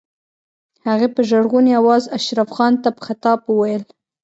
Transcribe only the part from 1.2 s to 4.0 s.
ژړغوني آواز اشرف خان ته په خطاب وويل.